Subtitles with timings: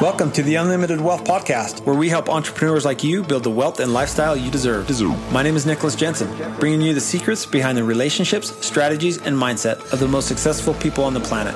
[0.00, 3.80] Welcome to the Unlimited Wealth Podcast, where we help entrepreneurs like you build the wealth
[3.80, 4.88] and lifestyle you deserve.
[5.32, 9.92] My name is Nicholas Jensen, bringing you the secrets behind the relationships, strategies, and mindset
[9.92, 11.52] of the most successful people on the planet.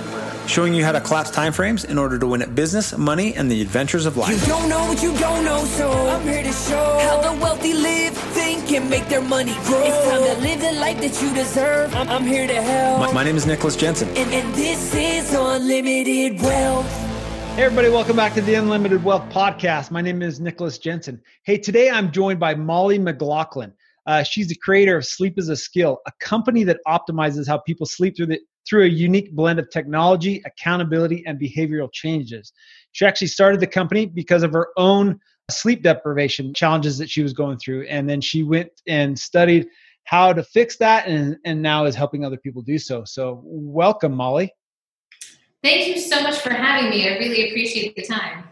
[0.49, 3.63] Showing you how to collapse timeframes in order to win at business, money, and the
[3.63, 4.41] adventures of life.
[4.41, 7.75] You don't know what you don't know, so I'm here to show how the wealthy
[7.75, 9.85] live, think, and make their money grow.
[9.85, 11.95] It's time to live the life that you deserve.
[11.95, 12.99] I'm, I'm here to help.
[13.03, 14.09] My, my name is Nicholas Jensen.
[14.09, 17.02] And, and this is Unlimited Wealth.
[17.55, 19.91] Hey, everybody, welcome back to the Unlimited Wealth Podcast.
[19.91, 21.21] My name is Nicholas Jensen.
[21.45, 23.75] Hey, today I'm joined by Molly McLaughlin.
[24.07, 27.85] Uh, she's the creator of Sleep is a Skill, a company that optimizes how people
[27.85, 32.55] sleep through, the, through a unique blend of technology, accountability, and behavioral changes.
[32.93, 37.35] She actually started the company because of her own sleep deprivation challenges that she was
[37.35, 37.83] going through.
[37.83, 39.67] And then she went and studied
[40.05, 43.05] how to fix that and, and now is helping other people do so.
[43.05, 44.55] So, welcome, Molly.
[45.63, 47.09] Thank you so much for having me.
[47.09, 48.45] I really appreciate the time.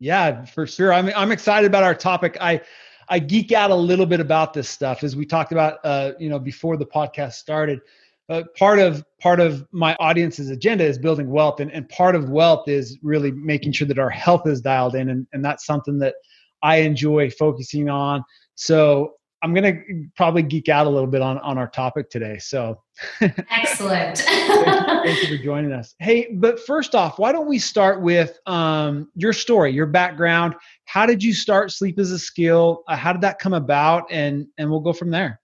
[0.00, 0.92] Yeah, for sure.
[0.92, 2.36] I'm I'm excited about our topic.
[2.40, 2.60] I
[3.08, 6.28] I geek out a little bit about this stuff as we talked about uh, you
[6.28, 7.80] know before the podcast started.
[8.28, 12.28] Uh, part of part of my audience's agenda is building wealth and, and part of
[12.28, 15.98] wealth is really making sure that our health is dialed in and, and that's something
[15.98, 16.14] that
[16.62, 18.22] i enjoy focusing on
[18.54, 22.38] so I'm going to probably geek out a little bit on, on our topic today.
[22.38, 22.82] So
[23.20, 24.18] excellent.
[24.18, 24.72] thank, you,
[25.04, 25.94] thank, you, for joining us.
[26.00, 30.56] Hey, but first off, why don't we start with um, your story, your background?
[30.86, 32.82] How did you start Sleep is a Skill?
[32.88, 34.04] Uh, how did that come about?
[34.10, 35.40] And, and we'll go from there.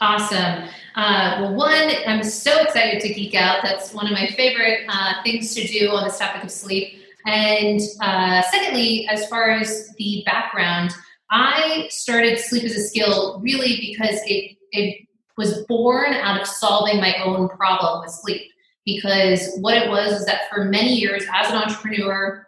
[0.00, 0.68] Awesome.
[0.94, 3.60] Uh, well, one, I'm so excited to geek out.
[3.62, 7.00] That's one of my favorite uh, things to do on this topic of sleep.
[7.26, 10.92] And uh, secondly, as far as the background,
[11.30, 17.00] I started Sleep is a Skill really because it, it was born out of solving
[17.00, 18.50] my own problem with sleep.
[18.84, 22.46] Because what it was is that for many years as an entrepreneur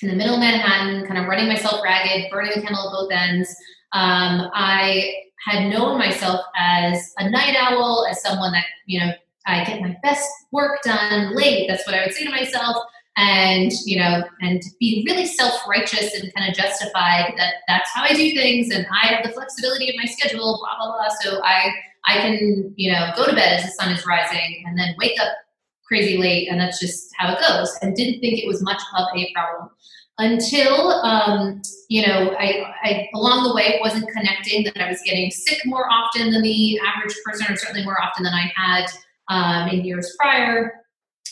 [0.00, 3.10] in the middle of Manhattan, kind of running myself ragged, burning the candle at both
[3.12, 3.48] ends,
[3.92, 5.12] um, I
[5.44, 9.12] had known myself as a night owl, as someone that, you know,
[9.44, 11.66] I get my best work done late.
[11.68, 12.76] That's what I would say to myself
[13.16, 18.14] and you know and be really self-righteous and kind of justified that that's how i
[18.14, 21.08] do things and i have the flexibility of my schedule blah blah blah.
[21.20, 21.70] So i
[22.06, 25.20] i can you know go to bed as the sun is rising and then wake
[25.20, 25.32] up
[25.86, 29.06] crazy late and that's just how it goes and didn't think it was much of
[29.14, 29.68] a problem
[30.18, 35.30] until um, you know I, I along the way wasn't connecting that i was getting
[35.30, 38.86] sick more often than the average person or certainly more often than i had
[39.28, 40.81] um, in years prior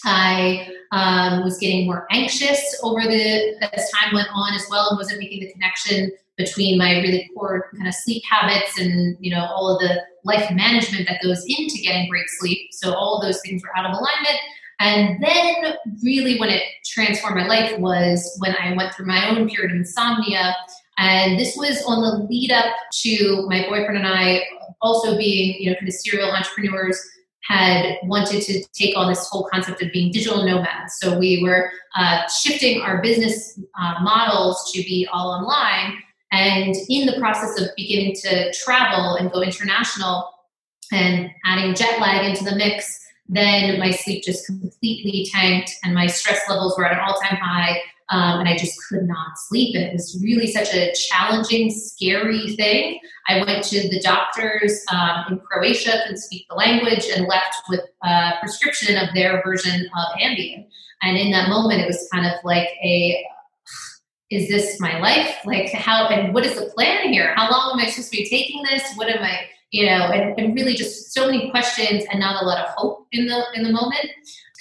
[0.05, 4.99] I um, was getting more anxious over the as time went on as well, and
[4.99, 9.45] wasn't making the connection between my really poor kind of sleep habits and you know
[9.45, 12.69] all of the life management that goes into getting great sleep.
[12.73, 14.41] So all of those things were out of alignment.
[14.81, 19.49] And then, really, when it transformed my life was when I went through my own
[19.49, 20.57] period of insomnia.
[20.97, 24.43] And this was on the lead up to my boyfriend and I
[24.81, 26.99] also being, you know, kind of serial entrepreneurs
[27.51, 30.95] had wanted to take on this whole concept of being digital nomads.
[31.01, 35.99] So we were uh, shifting our business uh, models to be all online.
[36.31, 40.31] And in the process of beginning to travel and go international
[40.93, 46.07] and adding jet lag into the mix, then my sleep just completely tanked and my
[46.07, 49.77] stress levels were at an all time high um, and I just could not sleep.
[49.77, 52.99] It was really such a challenging, scary thing.
[53.29, 57.81] I went to the doctors um, in Croatia, couldn't speak the language, and left with
[58.03, 60.67] a prescription of their version of Ambien.
[61.03, 63.25] And in that moment, it was kind of like a
[64.31, 65.39] is this my life?
[65.45, 67.35] Like how and what is the plan here?
[67.37, 68.83] How long am I supposed to be taking this?
[68.95, 69.41] What am I,
[69.73, 73.09] you know, and, and really just so many questions and not a lot of hope
[73.11, 74.07] in the in the moment.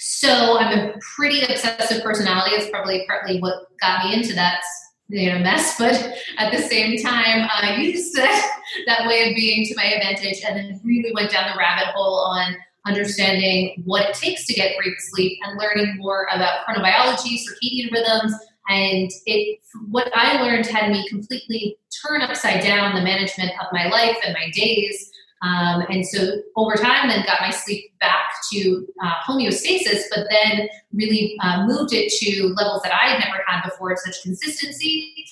[0.02, 2.56] So I'm a pretty obsessive personality.
[2.56, 4.62] It's probably partly what got me into that
[5.10, 5.92] you know mess, but
[6.38, 10.56] at the same time, I used that, that way of being to my advantage, and
[10.56, 12.56] then really went down the rabbit hole on
[12.86, 18.32] understanding what it takes to get great sleep and learning more about chronobiology, circadian rhythms,
[18.70, 19.58] and it
[19.90, 21.76] what I learned had me completely
[22.06, 25.09] turn upside down the management of my life and my days
[25.42, 30.68] um, and so over time, then got my sleep back to uh, homeostasis, but then
[30.92, 35.26] really uh, moved it to levels that I had never had before, such consistency.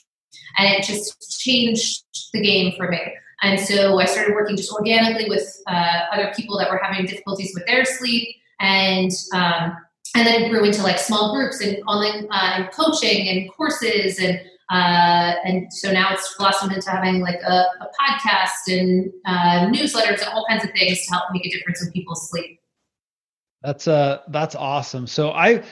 [0.56, 3.00] And it just changed the game for me.
[3.42, 7.52] And so I started working just organically with uh, other people that were having difficulties
[7.54, 8.28] with their sleep.
[8.60, 9.76] And um,
[10.16, 14.40] and then grew into like small groups and online uh, and coaching and courses and
[14.70, 20.20] uh, and so now it's blossomed into having like a, a podcast and uh, newsletters
[20.20, 22.60] and all kinds of things to help make a difference in people's sleep.
[23.62, 25.06] That's uh that's awesome.
[25.06, 25.62] So I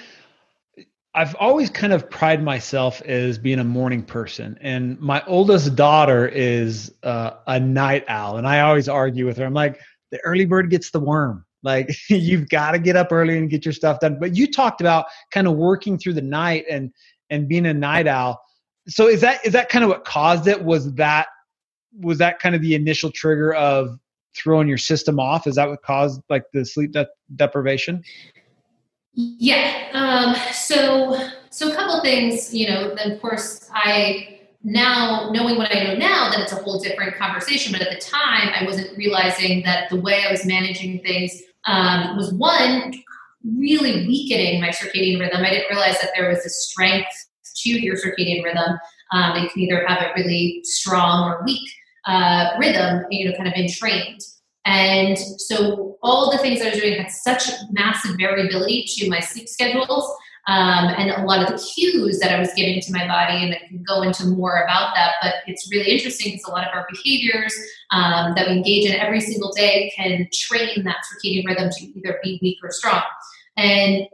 [1.14, 6.28] I've always kind of pride myself as being a morning person, and my oldest daughter
[6.28, 9.46] is uh, a night owl, and I always argue with her.
[9.46, 11.44] I'm like, the early bird gets the worm.
[11.62, 14.18] Like you've got to get up early and get your stuff done.
[14.20, 16.92] But you talked about kind of working through the night and
[17.30, 18.42] and being a night owl.
[18.88, 20.64] So is that is that kind of what caused it?
[20.64, 21.28] Was that
[21.98, 23.98] was that kind of the initial trigger of
[24.36, 25.46] throwing your system off?
[25.46, 28.04] Is that what caused like the sleep de- deprivation?
[29.12, 29.88] Yeah.
[29.94, 35.74] Um, so, so a couple things, you know, then of course I now knowing what
[35.74, 37.72] I know now, that it's a whole different conversation.
[37.72, 42.16] But at the time, I wasn't realizing that the way I was managing things um,
[42.16, 42.92] was one
[43.44, 45.44] really weakening my circadian rhythm.
[45.44, 47.25] I didn't realize that there was a strength
[47.62, 48.78] to your circadian rhythm.
[49.12, 51.68] Um, it can either have a really strong or weak
[52.06, 54.20] uh, rhythm, you know, kind of entrained.
[54.64, 59.48] And so all the things I was doing had such massive variability to my sleep
[59.48, 60.12] schedules
[60.48, 63.44] um, and a lot of the cues that I was giving to my body.
[63.44, 66.66] And I can go into more about that, but it's really interesting because a lot
[66.66, 67.54] of our behaviors
[67.90, 72.18] um, that we engage in every single day can train that circadian rhythm to either
[72.22, 73.02] be weak or strong.
[73.56, 74.06] And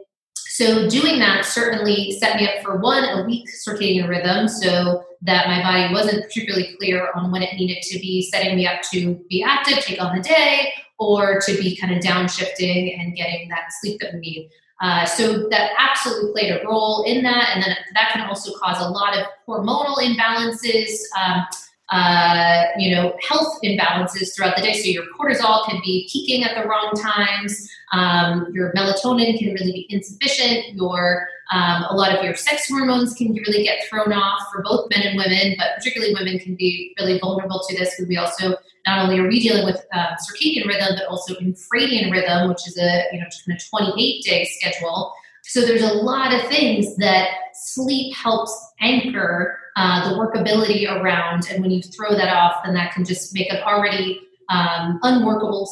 [0.53, 5.47] so doing that certainly set me up for one, a weak circadian rhythm, so that
[5.47, 9.15] my body wasn't particularly clear on when it needed to be setting me up to
[9.31, 13.71] be active, take on the day, or to be kind of downshifting and getting that
[13.81, 14.49] sleep that we need.
[14.79, 18.79] Uh, so that absolutely played a role in that, and then that can also cause
[18.79, 20.99] a lot of hormonal imbalances.
[21.19, 21.47] Um,
[21.93, 24.73] uh, you know, health imbalances throughout the day.
[24.73, 27.69] So your cortisol can be peaking at the wrong times.
[27.91, 30.73] Um, your melatonin can really be insufficient.
[30.73, 34.89] Your um, a lot of your sex hormones can really get thrown off for both
[34.89, 38.55] men and women, but particularly women can be really vulnerable to this because we also
[38.87, 42.75] not only are we dealing with uh, circadian rhythm, but also infradian rhythm, which is
[42.79, 45.13] a you know kind of 28 day schedule.
[45.43, 51.47] So there's a lot of things that sleep helps anchor uh, the workability around.
[51.49, 55.67] And when you throw that off, then that can just make an already um, unworkable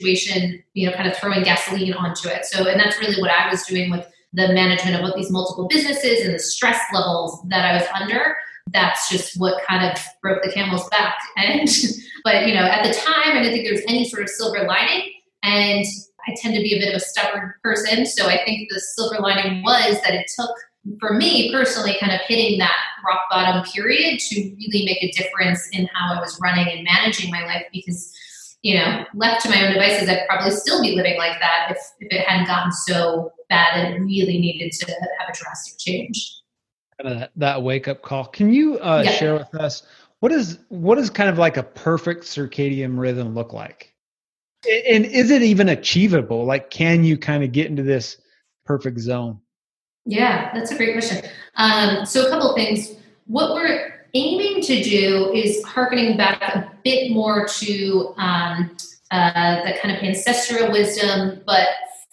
[0.00, 2.44] situation, you know, kind of throwing gasoline onto it.
[2.44, 5.68] So, and that's really what I was doing with the management of what these multiple
[5.68, 8.36] businesses and the stress levels that I was under.
[8.72, 11.16] That's just what kind of broke the camel's back.
[11.36, 11.68] And,
[12.24, 14.66] but, you know, at the time, I didn't think there was any sort of silver
[14.66, 15.12] lining.
[15.42, 15.84] And
[16.26, 18.04] I tend to be a bit of a stubborn person.
[18.04, 20.50] So I think the silver lining was that it took
[21.00, 25.68] for me personally, kind of hitting that rock bottom period to really make a difference
[25.72, 28.12] in how I was running and managing my life because,
[28.62, 31.78] you know, left to my own devices, I'd probably still be living like that if,
[32.00, 36.42] if it hadn't gotten so bad and really needed to have a drastic change.
[37.00, 38.26] Kind of that, that wake up call.
[38.26, 39.10] Can you uh, yeah.
[39.12, 39.82] share with us
[40.20, 43.92] what is what is kind of like a perfect circadian rhythm look like?
[44.64, 46.44] And is it even achievable?
[46.44, 48.16] Like, can you kind of get into this
[48.64, 49.40] perfect zone?
[50.06, 51.28] Yeah, that's a great question.
[51.56, 52.94] Um, so, a couple of things.
[53.26, 58.76] What we're aiming to do is harkening back a bit more to um,
[59.10, 61.68] uh, the kind of ancestral wisdom, but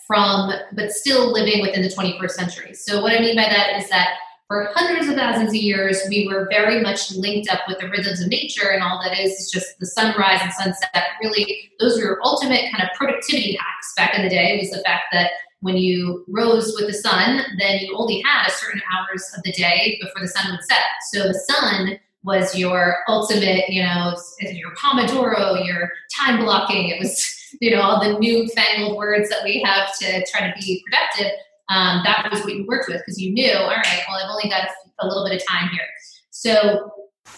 [0.08, 2.74] from but still living within the 21st century.
[2.74, 4.18] So, what I mean by that is that
[4.48, 8.22] for hundreds of thousands of years, we were very much linked up with the rhythms
[8.22, 11.04] of nature, and all that is is just the sunrise and sunset.
[11.22, 14.58] Really, those were ultimate kind of productivity hacks back in the day.
[14.60, 15.30] Was the fact that
[15.64, 19.52] when you rose with the sun, then you only had a certain hours of the
[19.54, 20.84] day before the sun would set.
[21.14, 26.90] So the sun was your ultimate, you know, your Pomodoro, your time blocking.
[26.90, 30.84] It was, you know, all the newfangled words that we have to try to be
[30.86, 31.32] productive.
[31.70, 34.50] Um, that was what you worked with because you knew, all right, well, I've only
[34.50, 35.88] got a, a little bit of time here.
[36.30, 36.92] So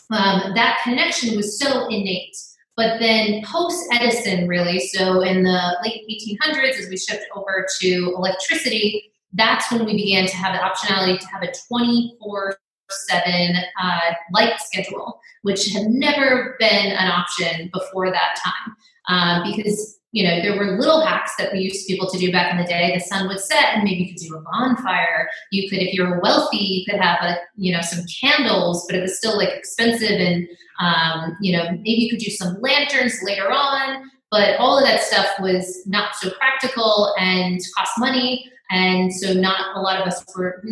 [0.10, 2.36] um, that connection was so innate.
[2.78, 8.14] But then post Edison, really, so in the late 1800s, as we shifted over to
[8.18, 12.58] electricity, that's when we began to have the optionality to have a 24
[12.90, 14.00] 7 uh,
[14.34, 18.76] light schedule, which had never been an option before that time.
[19.08, 22.18] Um, because you know, there were little hacks that we used to be able to
[22.18, 22.94] do back in the day.
[22.94, 25.30] The sun would set, and maybe you could do a bonfire.
[25.52, 28.96] You could, if you were wealthy, you could have a, you know, some candles, but
[28.96, 30.48] it was still like expensive, and
[30.80, 34.10] um, you know, maybe you could do some lanterns later on.
[34.32, 39.76] But all of that stuff was not so practical and cost money, and so not
[39.76, 40.64] a lot of us were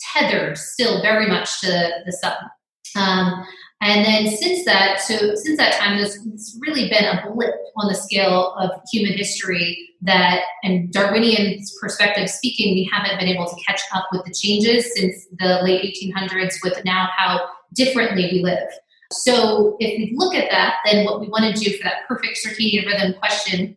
[0.00, 2.36] tethered still very much to the sun.
[2.96, 3.46] Um,
[3.80, 7.88] and then since that, so since that time, there's, it's really been a blip on
[7.88, 13.56] the scale of human history that, and Darwinian perspective speaking, we haven't been able to
[13.66, 18.68] catch up with the changes since the late 1800s with now how differently we live.
[19.12, 22.38] So if we look at that, then what we want to do for that perfect
[22.44, 23.76] circadian rhythm question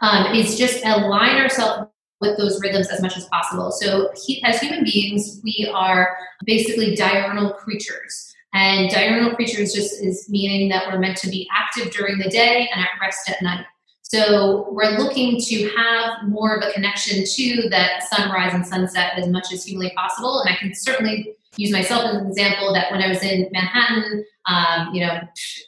[0.00, 1.88] um, is just align ourselves
[2.20, 3.72] with those rhythms as much as possible.
[3.72, 8.31] So, he, as human beings, we are basically diurnal creatures.
[8.54, 12.68] And diurnal creatures just is meaning that we're meant to be active during the day
[12.72, 13.64] and at rest at night.
[14.02, 19.26] So we're looking to have more of a connection to that sunrise and sunset as
[19.28, 20.40] much as humanly possible.
[20.40, 24.24] And I can certainly use myself as an example that when I was in Manhattan,
[24.46, 25.18] um, you know,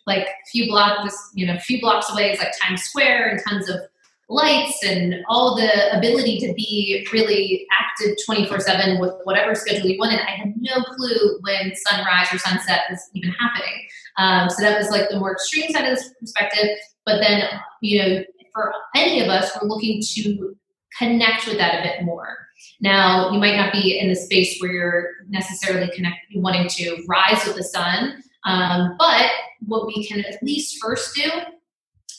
[0.06, 3.40] like a few blocks, you know, a few blocks away is like Times Square and
[3.48, 3.80] tons of
[4.28, 9.98] lights and all the ability to be really active 24 7 with whatever schedule you
[9.98, 10.20] wanted.
[10.20, 13.86] I had no clue when sunrise or sunset was even happening.
[14.16, 16.68] Um, so that was like the more extreme side of this perspective.
[17.04, 17.42] But then,
[17.82, 20.56] you know, for any of us, we're looking to
[20.98, 22.36] connect with that a bit more.
[22.80, 27.44] Now, you might not be in the space where you're necessarily connect, wanting to rise
[27.46, 29.30] with the sun, um, but
[29.66, 31.30] what we can at least first do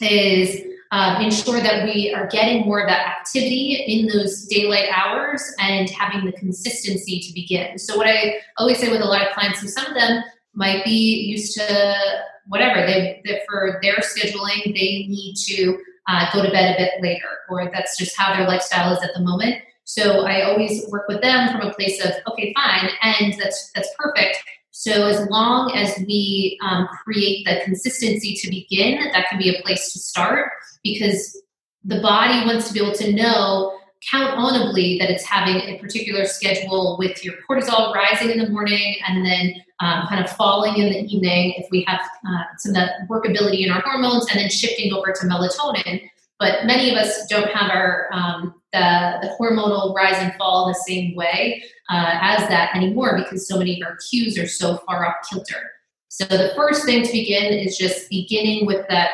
[0.02, 0.62] is
[0.96, 5.90] um, ensure that we are getting more of that activity in those daylight hours and
[5.90, 7.78] having the consistency to begin.
[7.78, 10.24] So, what I always say with a lot of clients, who some of them
[10.54, 11.96] might be used to
[12.48, 17.28] whatever they, for their scheduling, they need to uh, go to bed a bit later,
[17.50, 19.56] or that's just how their lifestyle is at the moment.
[19.84, 23.90] So I always work with them from a place of okay, fine, and that's that's
[24.00, 24.38] perfect.
[24.78, 29.62] So as long as we um, create the consistency to begin, that can be a
[29.62, 30.52] place to start
[30.84, 31.42] because
[31.86, 33.80] the body wants to be able to know
[34.12, 38.98] count onably that it's having a particular schedule with your cortisol rising in the morning
[39.08, 42.76] and then um, kind of falling in the evening if we have uh, some of
[42.76, 46.02] that workability in our hormones and then shifting over to melatonin.
[46.38, 50.74] But many of us don't have our um, the, the, hormonal rise and fall the
[50.74, 55.06] same way uh, as that anymore because so many of our cues are so far
[55.08, 55.72] off kilter
[56.16, 59.12] so the first thing to begin is just beginning with that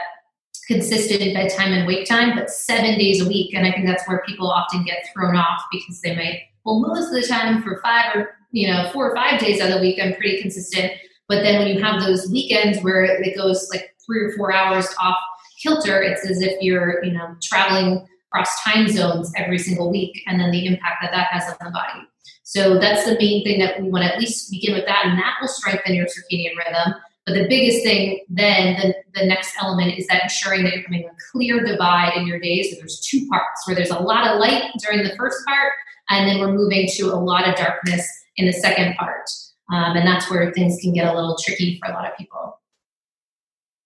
[0.67, 3.53] consistent bedtime and wake time, but seven days a week.
[3.55, 7.07] And I think that's where people often get thrown off because they might, well, most
[7.07, 9.81] of the time for five or, you know, four or five days out of the
[9.81, 10.93] week, I'm pretty consistent.
[11.27, 14.87] But then when you have those weekends where it goes like three or four hours
[15.01, 15.17] off
[15.61, 20.39] kilter, it's as if you're, you know, traveling across time zones every single week and
[20.39, 22.07] then the impact that that has on the body.
[22.51, 25.17] So that's the main thing that we want to at least begin with that, and
[25.17, 26.95] that will strengthen your circadian rhythm.
[27.25, 31.05] But the biggest thing then, the, the next element is that ensuring that you're having
[31.05, 32.69] a clear divide in your days.
[32.69, 35.71] So there's two parts where there's a lot of light during the first part,
[36.09, 38.05] and then we're moving to a lot of darkness
[38.35, 39.29] in the second part.
[39.71, 42.59] Um, and that's where things can get a little tricky for a lot of people.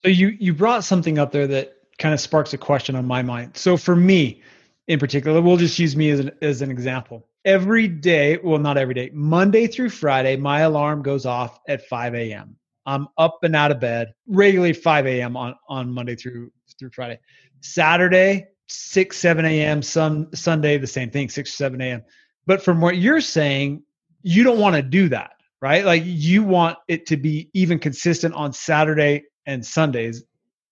[0.03, 3.21] So you you brought something up there that kind of sparks a question on my
[3.21, 3.57] mind.
[3.57, 4.41] So for me,
[4.87, 7.27] in particular, we'll just use me as an, as an example.
[7.45, 12.15] Every day, well, not every day, Monday through Friday, my alarm goes off at 5
[12.15, 12.57] a.m.
[12.87, 15.37] I'm up and out of bed regularly 5 a.m.
[15.37, 17.19] on, on Monday through through Friday.
[17.61, 19.81] Saturday, 6, 7 a.m.
[19.81, 22.03] Some Sunday, the same thing, 6 7 a.m.
[22.45, 23.83] But from what you're saying,
[24.23, 25.85] you don't want to do that, right?
[25.85, 30.23] Like you want it to be even consistent on Saturday and Sundays.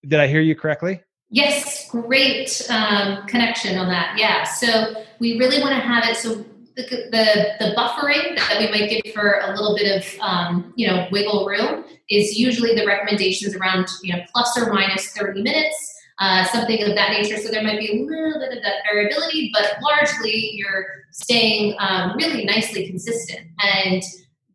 [0.07, 1.01] Did I hear you correctly?
[1.29, 4.17] Yes, great um, connection on that.
[4.17, 8.69] Yeah, so we really want to have it so the, the, the buffering that we
[8.71, 12.85] might give for a little bit of um, you know wiggle room is usually the
[12.85, 15.89] recommendations around you know plus or minus 30 minutes
[16.19, 17.37] uh, something of that nature.
[17.37, 22.15] So there might be a little bit of that variability but largely you're staying um,
[22.17, 23.47] really nicely consistent.
[23.61, 24.03] And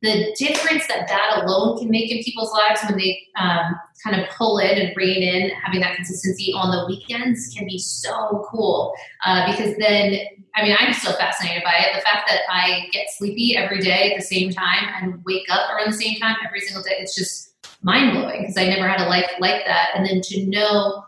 [0.03, 3.75] the difference that that alone can make in people's lives when they um,
[4.05, 7.79] kind of pull in and rein in having that consistency on the weekends can be
[7.79, 8.95] so cool.
[9.25, 10.19] Uh, because then
[10.57, 11.95] i mean i'm still fascinated by it.
[11.95, 15.71] The fact that i get sleepy every day at the same time and wake up
[15.71, 19.09] around the same time every single day it's just mind-blowing because i never had a
[19.09, 19.91] life like that.
[19.95, 21.05] And then to know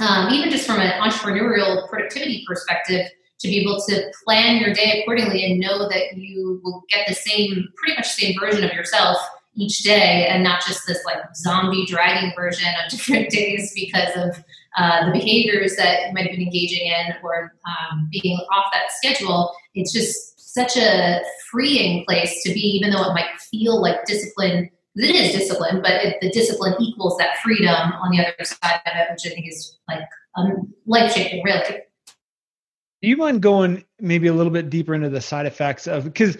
[0.00, 3.06] um, even just from an entrepreneurial productivity perspective
[3.40, 7.14] to be able to plan your day accordingly and know that you will get the
[7.14, 9.18] same, pretty much same version of yourself
[9.56, 14.44] each day and not just this like zombie dragging version on different days because of
[14.76, 18.90] uh, the behaviors that you might have been engaging in or um, being off that
[18.90, 19.54] schedule.
[19.74, 24.70] It's just such a freeing place to be, even though it might feel like discipline.
[24.96, 28.92] It is discipline, but it, the discipline equals that freedom on the other side of
[28.94, 30.02] it, which I think is like
[30.36, 31.80] um, life changing, really.
[33.04, 36.38] Do you mind going maybe a little bit deeper into the side effects of because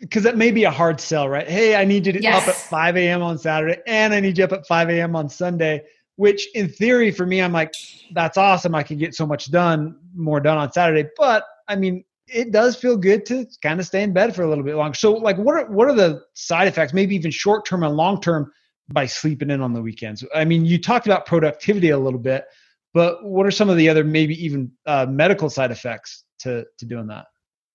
[0.00, 1.48] because that may be a hard sell, right?
[1.48, 2.42] Hey, I need you to yes.
[2.42, 3.22] up at 5 a.m.
[3.22, 5.14] on Saturday and I need you up at 5 a.m.
[5.14, 5.84] on Sunday,
[6.16, 7.72] which in theory for me, I'm like,
[8.12, 8.74] that's awesome.
[8.74, 11.08] I can get so much done, more done on Saturday.
[11.16, 14.48] But I mean, it does feel good to kind of stay in bed for a
[14.48, 14.96] little bit longer.
[14.96, 18.20] So like what are what are the side effects, maybe even short term and long
[18.20, 18.50] term
[18.88, 20.24] by sleeping in on the weekends?
[20.34, 22.46] I mean, you talked about productivity a little bit.
[22.94, 26.24] But what are some of the other maybe even uh, medical side effects?
[26.44, 27.26] to to doing that?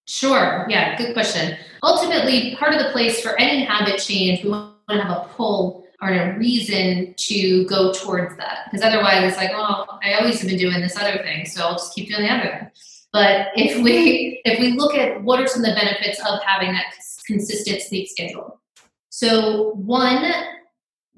[0.08, 0.66] Sure.
[0.70, 1.58] Yeah, good question.
[1.84, 5.86] Ultimately, part of the place for any habit change, we want to have a pull
[6.02, 8.66] or a reason to go towards that.
[8.66, 11.74] Because otherwise, it's like, oh, I always have been doing this other thing, so I'll
[11.74, 12.72] just keep doing the other thing.
[13.12, 16.72] But if we if we look at what are some of the benefits of having
[16.72, 16.94] that
[17.26, 18.60] consistent sleep schedule,
[19.10, 20.32] so one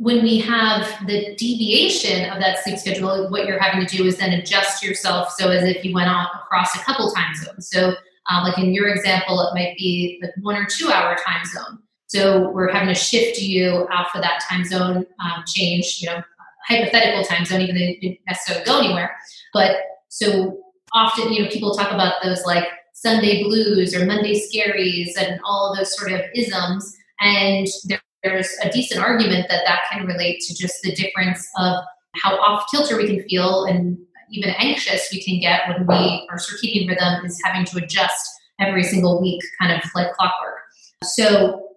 [0.01, 4.17] when we have the deviation of that sleep schedule, what you're having to do is
[4.17, 7.69] then adjust yourself so as if you went on across a couple time zones.
[7.69, 7.93] So,
[8.27, 11.83] um, like in your example, it might be like one or two hour time zone.
[12.07, 16.23] So we're having to shift you off of that time zone um, change, you know,
[16.67, 19.15] hypothetical time zone, even though you didn't necessarily go anywhere.
[19.53, 25.11] But so often, you know, people talk about those like Sunday blues or Monday scaries
[25.15, 26.97] and all those sort of isms.
[27.19, 31.83] And they're there's a decent argument that that can relate to just the difference of
[32.15, 33.97] how off kilter we can feel and
[34.31, 38.83] even anxious we can get when we our circadian rhythm is having to adjust every
[38.83, 40.59] single week kind of like clockwork.
[41.03, 41.67] So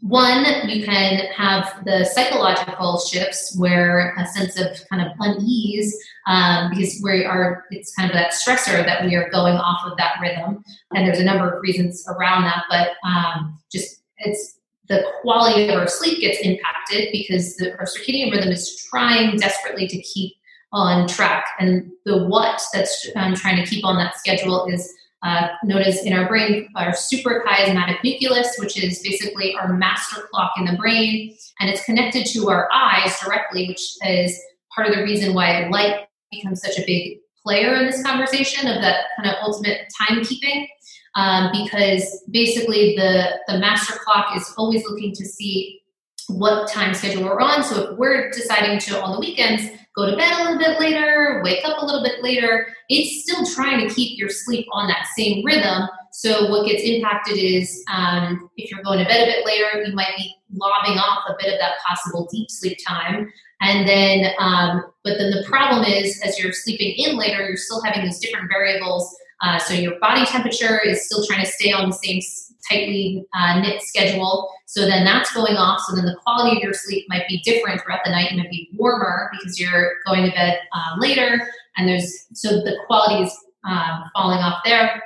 [0.00, 5.94] one you can have the psychological shifts where a sense of kind of unease
[6.26, 9.96] um, because we are it's kind of that stressor that we are going off of
[9.98, 10.64] that rhythm.
[10.94, 14.59] And there's a number of reasons around that but um, just it's
[14.90, 19.86] the quality of our sleep gets impacted because the, our circadian rhythm is trying desperately
[19.86, 20.34] to keep
[20.72, 21.46] on track.
[21.60, 24.92] And the what that's um, trying to keep on that schedule is
[25.22, 30.52] uh, known as in our brain our suprachiasmatic nucleus, which is basically our master clock
[30.58, 31.36] in the brain.
[31.60, 34.38] And it's connected to our eyes directly, which is
[34.74, 38.82] part of the reason why light becomes such a big player in this conversation of
[38.82, 40.66] that kind of ultimate timekeeping
[41.14, 45.80] um, because basically the, the master clock is always looking to see
[46.28, 47.62] what time schedule we're on.
[47.64, 49.64] So if we're deciding to, on the weekends,
[49.96, 53.44] go to bed a little bit later, wake up a little bit later, it's still
[53.46, 55.88] trying to keep your sleep on that same rhythm.
[56.12, 59.94] So what gets impacted is um, if you're going to bed a bit later, you
[59.94, 63.32] might be lobbing off a bit of that possible deep sleep time.
[63.60, 67.82] And then, um, but then the problem is as you're sleeping in later, you're still
[67.82, 71.88] having those different variables uh, so your body temperature is still trying to stay on
[71.88, 72.20] the same
[72.68, 74.50] tightly uh, knit schedule.
[74.66, 75.80] So then that's going off.
[75.80, 78.30] So then the quality of your sleep might be different throughout the night.
[78.30, 81.40] You might be warmer because you're going to bed uh, later,
[81.76, 85.02] and there's so the quality is um, falling off there.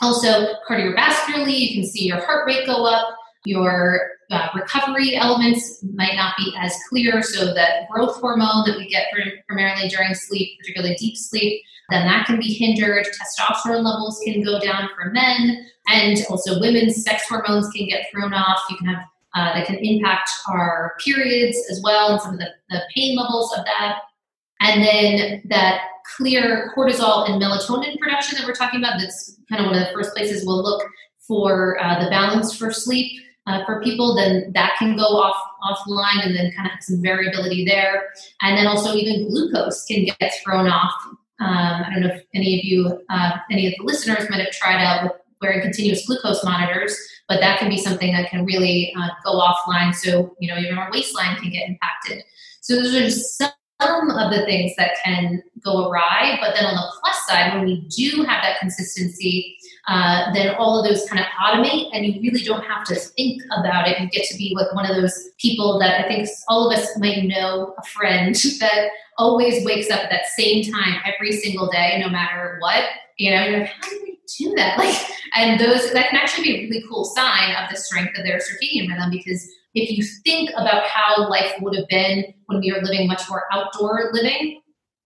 [0.00, 3.16] Also, cardiovascularly, you can see your heart rate go up.
[3.44, 8.88] Your uh, recovery elements might not be as clear, so that growth hormone that we
[8.88, 9.06] get
[9.46, 13.06] primarily during sleep, particularly deep sleep, then that can be hindered.
[13.06, 18.32] Testosterone levels can go down for men, and also women's sex hormones can get thrown
[18.32, 18.60] off.
[18.70, 22.48] You can have uh, that can impact our periods as well, and some of the,
[22.70, 24.00] the pain levels of that.
[24.60, 25.80] And then that
[26.16, 29.92] clear cortisol and melatonin production that we're talking about, that's kind of one of the
[29.92, 30.86] first places we'll look
[31.26, 33.20] for uh, the balance for sleep.
[33.44, 37.02] Uh, for people, then that can go off offline and then kind of have some
[37.02, 38.10] variability there.
[38.40, 40.94] And then also even glucose can get thrown off
[41.42, 44.52] um, I don't know if any of you, uh, any of the listeners might have
[44.52, 46.96] tried out wearing continuous glucose monitors,
[47.28, 49.92] but that can be something that can really uh, go offline.
[49.92, 52.22] So, you know, even our waistline can get impacted.
[52.60, 53.50] So those are just some
[53.88, 56.38] of the things that can go awry.
[56.40, 59.56] But then on the plus side, when we do have that consistency,
[59.88, 63.42] uh, then all of those kind of automate and you really don't have to think
[63.58, 63.98] about it.
[64.00, 66.96] You get to be like one of those people that I think all of us
[66.98, 72.00] might know a friend that always wakes up at that same time every single day,
[72.00, 72.84] no matter what.
[73.18, 74.78] You know, you're like, how do they do that?
[74.82, 74.96] Like,
[75.34, 78.38] and those that can actually be a really cool sign of the strength of their
[78.38, 82.80] circadian rhythm because if you think about how life would have been when we were
[82.82, 84.60] living much more outdoor living,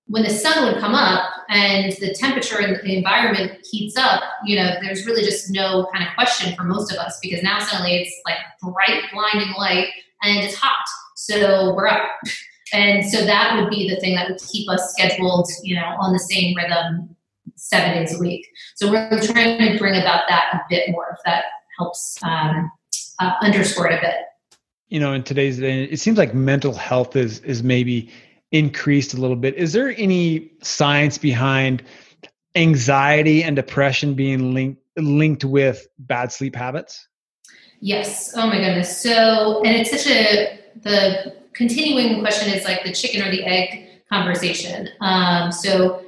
[0.06, 4.56] when the sun would come up and the temperature in the environment heats up, you
[4.56, 7.96] know, there's really just no kind of question for most of us because now suddenly
[7.96, 9.88] it's like bright, blinding light
[10.22, 10.84] and it's hot.
[11.16, 12.08] So we're up.
[12.72, 16.12] And so that would be the thing that would keep us scheduled, you know, on
[16.12, 17.14] the same rhythm
[17.54, 18.46] seven days a week.
[18.74, 21.44] So we're trying to bring about that a bit more if that
[21.78, 22.70] helps um,
[23.20, 24.14] uh, underscore it a bit.
[24.88, 28.10] You know, in today's day, it seems like mental health is is maybe
[28.52, 29.54] increased a little bit.
[29.54, 31.82] Is there any science behind
[32.54, 37.08] anxiety and depression being linked linked with bad sleep habits?
[37.80, 38.32] Yes.
[38.36, 39.02] Oh my goodness.
[39.02, 44.02] So, and it's such a the continuing question is like the chicken or the egg
[44.08, 44.88] conversation.
[45.00, 46.02] Um, so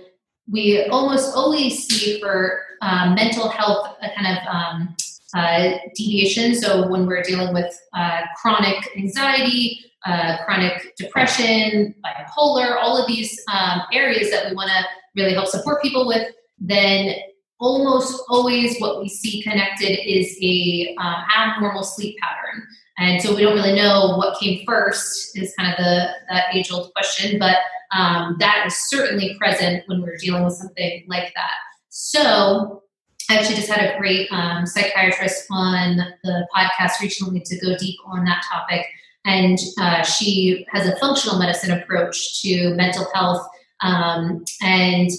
[0.51, 4.97] we almost always see for um, mental health a kind of um,
[5.35, 6.55] uh, deviation.
[6.55, 13.39] So when we're dealing with uh, chronic anxiety, uh, chronic depression, bipolar, all of these
[13.53, 14.85] um, areas that we want to
[15.17, 17.15] really help support people with, then
[17.61, 22.67] almost always what we see connected is a um, abnormal sleep pattern.
[22.99, 26.71] And so we don't really know what came first is kind of the that age
[26.73, 27.59] old question, but
[27.97, 31.55] um, that is certainly present when we're dealing with something like that.
[31.89, 32.83] So
[33.29, 37.99] I actually just had a great um, psychiatrist on the podcast recently to go deep
[38.07, 38.87] on that topic.
[39.25, 43.47] And uh, she has a functional medicine approach to mental health.
[43.83, 45.11] Um, and,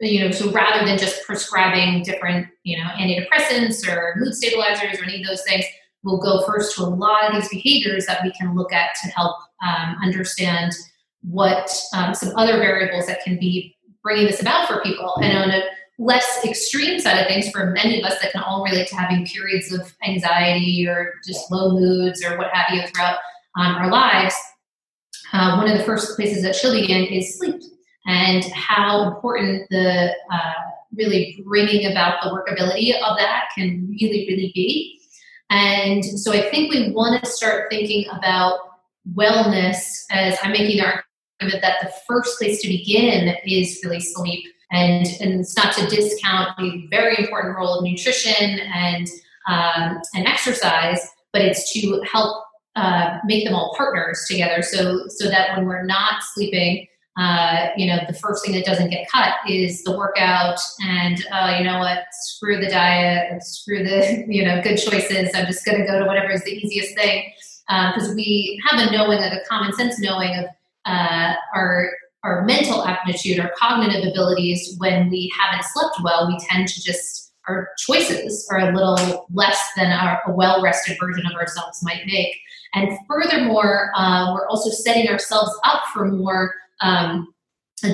[0.00, 5.04] you know, so rather than just prescribing different, you know, antidepressants or mood stabilizers or
[5.04, 5.64] any of those things,
[6.02, 9.10] we'll go first to a lot of these behaviors that we can look at to
[9.10, 10.72] help um, understand
[11.20, 15.16] what um, some other variables that can be bringing this about for people.
[15.22, 15.62] And on a
[15.98, 19.26] less extreme side of things, for many of us that can all relate to having
[19.26, 23.18] periods of anxiety or just low moods or what have you throughout
[23.58, 24.34] um, our lives,
[25.32, 27.60] uh, one of the first places that she'll begin is sleep
[28.06, 30.52] and how important the uh,
[30.94, 35.00] really bringing about the workability of that can really, really be.
[35.50, 38.58] And so I think we want to start thinking about
[39.14, 40.86] wellness as I'm making the
[41.40, 44.44] argument that the first place to begin is really sleep.
[44.72, 49.06] And, and it's not to discount the very important role of nutrition and,
[49.48, 55.28] um, and exercise, but it's to help uh, make them all partners together so, so
[55.28, 56.86] that when we're not sleeping,
[57.18, 61.56] uh, you know, the first thing that doesn't get cut is the workout and, uh,
[61.58, 65.30] you know what, screw the diet, screw the, you know, good choices.
[65.34, 67.30] I'm just going to go to whatever is the easiest thing.
[67.68, 70.46] Because uh, we have a knowing, like a common sense knowing of
[70.84, 71.90] uh, our,
[72.24, 77.32] our mental aptitude, our cognitive abilities, when we haven't slept well, we tend to just,
[77.48, 82.06] our choices are a little less than our, a well rested version of ourselves might
[82.06, 82.36] make.
[82.74, 87.34] And furthermore, uh, we're also setting ourselves up for more um,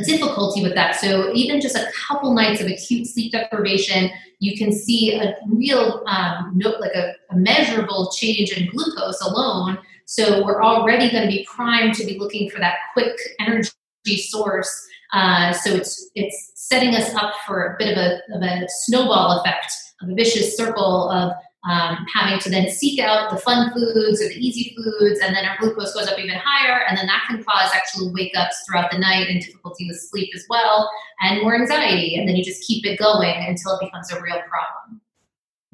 [0.05, 0.97] difficulty with that.
[0.97, 4.11] So even just a couple nights of acute sleep deprivation,
[4.41, 9.79] you can see a real um, note, like a, a measurable change in glucose alone.
[10.05, 13.71] So we're already going to be primed to be looking for that quick energy
[14.17, 14.87] source.
[15.13, 19.41] Uh, so it's it's setting us up for a bit of a, of a snowball
[19.41, 21.33] effect, of a vicious circle of
[21.69, 25.45] um, having to then seek out the fun foods or the easy foods, and then
[25.45, 28.91] our glucose goes up even higher, and then that can cause actual wake ups throughout
[28.91, 30.91] the night and difficulty with sleep as well,
[31.21, 34.41] and more anxiety, and then you just keep it going until it becomes a real
[34.49, 35.01] problem.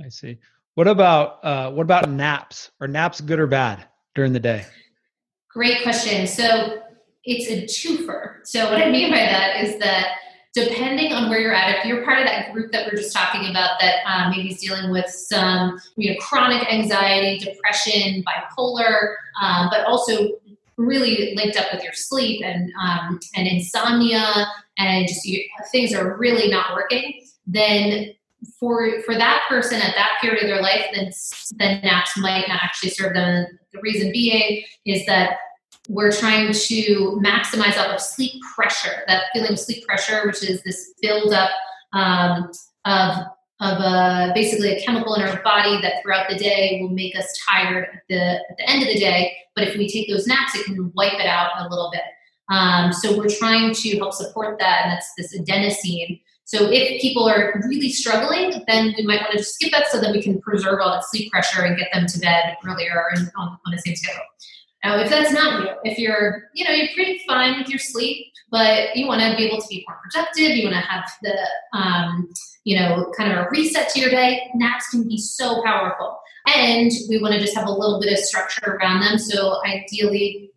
[0.05, 0.38] I see.
[0.75, 2.70] What about uh, what about naps?
[2.81, 4.64] Are naps good or bad during the day?
[5.51, 6.27] Great question.
[6.27, 6.83] So
[7.25, 8.37] it's a twofer.
[8.45, 10.17] So what I mean by that is that
[10.53, 13.51] depending on where you're at, if you're part of that group that we're just talking
[13.51, 19.69] about that um, maybe is dealing with some you know chronic anxiety, depression, bipolar, um,
[19.71, 20.31] but also
[20.77, 24.47] really linked up with your sleep and um, and insomnia
[24.79, 28.13] and just you, things are really not working, then
[28.59, 31.11] for for that person at that period of their life, then
[31.57, 33.47] then naps might not actually serve them.
[33.73, 35.39] The reason being is that
[35.88, 40.62] we're trying to maximize out of sleep pressure, that feeling of sleep pressure, which is
[40.62, 41.51] this buildup
[41.92, 42.51] um,
[42.85, 43.27] of
[43.61, 47.27] of a, basically a chemical in our body that throughout the day will make us
[47.49, 48.20] tired at the,
[48.51, 49.33] at the end of the day.
[49.55, 52.03] But if we take those naps, it can wipe it out a little bit.
[52.51, 56.20] Um, so we're trying to help support that, and that's this adenosine.
[56.44, 60.12] So if people are really struggling, then we might want to skip that so that
[60.12, 63.57] we can preserve all that sleep pressure and get them to bed earlier and on,
[63.64, 64.20] on the same schedule.
[64.85, 68.27] Now, if that's not you, if you're, you know, you're pretty fine with your sleep,
[68.51, 71.37] but you want to be able to be more productive, you want to have the,
[71.73, 72.29] um,
[72.64, 76.18] you know, kind of a reset to your day, naps can be so powerful.
[76.55, 79.18] And we want to just have a little bit of structure around them.
[79.18, 80.51] So ideally,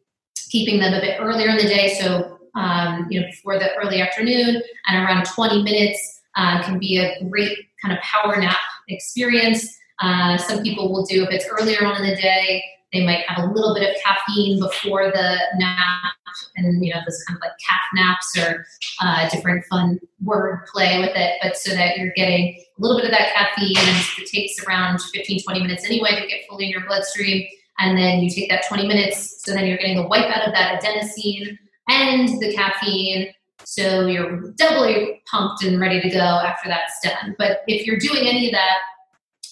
[0.50, 1.98] keeping them a bit earlier in the day.
[2.00, 6.98] So, um, you know, before the early afternoon and around 20 minutes uh, can be
[6.98, 8.58] a great kind of power nap
[8.90, 9.78] experience.
[10.02, 12.64] Uh, some people will do if it's earlier on in the day,
[12.94, 16.14] they might have a little bit of caffeine before the nap,
[16.56, 18.66] and you know, this kind of like calf naps or
[19.02, 23.06] uh, different fun word play with it, but so that you're getting a little bit
[23.06, 26.72] of that caffeine, and it takes around 15, 20 minutes anyway to get fully in
[26.72, 27.48] your bloodstream.
[27.80, 30.54] And then you take that 20 minutes, so then you're getting the wipe out of
[30.54, 33.32] that adenosine and the caffeine.
[33.66, 37.36] So you're doubly pumped and ready to go after that's done.
[37.38, 38.78] But if you're doing any of that,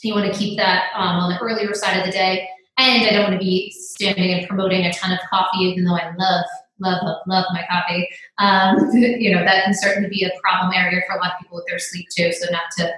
[0.01, 3.11] you want to keep that um, on the earlier side of the day and I
[3.11, 6.45] don't want to be standing and promoting a ton of coffee, even though I love,
[6.79, 8.07] love, love, love my coffee.
[8.37, 11.57] Um, you know, that can certainly be a problem area for a lot of people
[11.57, 12.31] with their sleep too.
[12.33, 12.93] So not to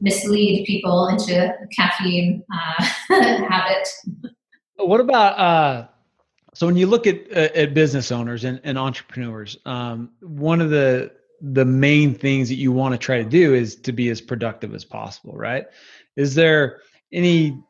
[0.00, 2.84] mislead people into caffeine uh,
[3.48, 3.88] habit.
[4.76, 5.86] What about uh,
[6.54, 10.70] so when you look at uh, at business owners and, and entrepreneurs, um, one of
[10.70, 14.20] the the main things that you want to try to do is to be as
[14.20, 15.66] productive as possible, right?
[16.16, 16.80] Is there
[17.12, 17.60] any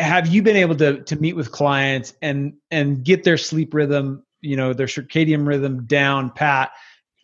[0.00, 4.24] have you been able to to meet with clients and and get their sleep rhythm,
[4.40, 6.72] you know, their circadian rhythm down pat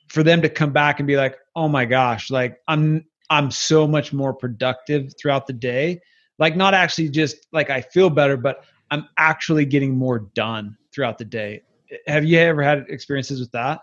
[0.08, 3.86] for them to come back and be like, "Oh my gosh, like I'm I'm so
[3.86, 6.00] much more productive throughout the day."
[6.38, 11.18] Like not actually just like I feel better, but I'm actually getting more done throughout
[11.18, 11.62] the day.
[12.06, 13.80] Have you ever had experiences with that?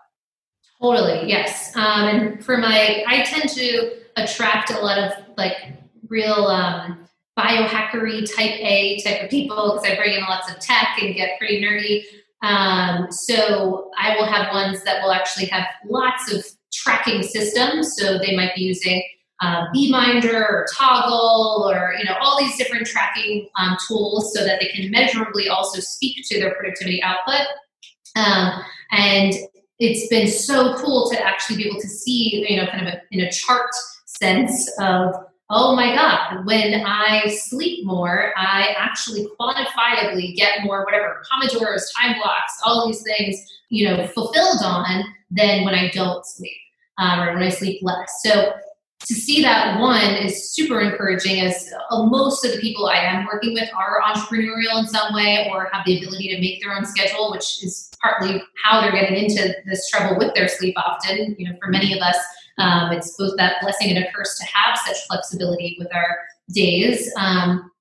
[0.82, 1.76] Totally, yes.
[1.76, 5.56] Um, and for my, I tend to attract a lot of like
[6.10, 11.00] real um, biohackery type A type of people because I bring in lots of tech
[11.02, 12.04] and get pretty nerdy.
[12.42, 17.96] Um, so I will have ones that will actually have lots of tracking systems.
[17.98, 19.02] So they might be using
[19.42, 24.60] uh, Beeminder or Toggl or you know all these different tracking um, tools so that
[24.60, 27.48] they can measurably also speak to their productivity output.
[28.16, 29.34] Um, and
[29.80, 33.02] it's been so cool to actually be able to see you know kind of a,
[33.12, 33.70] in a chart
[34.06, 35.14] sense of
[35.56, 42.16] oh my god when i sleep more i actually quantifiably get more whatever pomodoros time
[42.18, 43.38] blocks all these things
[43.70, 46.58] you know fulfilled on than when i don't sleep
[46.98, 48.54] um, or when i sleep less so
[49.06, 53.26] to see that one is super encouraging as uh, most of the people I am
[53.26, 56.86] working with are entrepreneurial in some way or have the ability to make their own
[56.86, 61.36] schedule, which is partly how they're getting into this trouble with their sleep often.
[61.38, 62.16] You know, for many of us,
[62.58, 66.20] um, it's both that blessing and a curse to have such flexibility with our
[66.52, 67.12] days.
[67.18, 67.72] Um,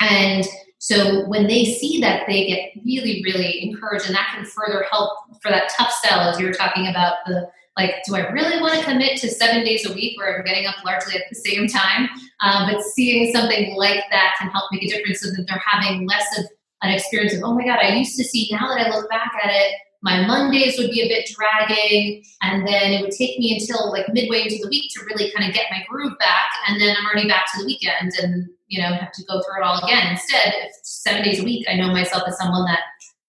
[0.00, 0.46] and
[0.78, 5.10] so when they see that, they get really, really encouraged, and that can further help
[5.42, 8.74] for that tough sell, as you were talking about the like, do I really want
[8.74, 11.68] to commit to seven days a week where I'm getting up largely at the same
[11.68, 12.08] time?
[12.42, 16.04] Um, but seeing something like that can help make a difference so that they're having
[16.04, 16.46] less of
[16.82, 19.30] an experience of, oh my God, I used to see, now that I look back
[19.44, 23.58] at it, my Mondays would be a bit dragging, and then it would take me
[23.58, 26.80] until like midway into the week to really kind of get my groove back, and
[26.80, 29.66] then I'm already back to the weekend and you know have to go through it
[29.66, 30.12] all again.
[30.12, 32.80] Instead, seven days a week, I know myself as someone that